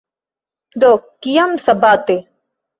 [0.85, 0.89] Do,
[1.27, 2.21] kiam sabate?"